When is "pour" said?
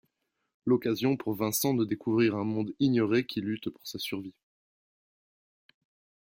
1.15-1.35, 3.69-3.85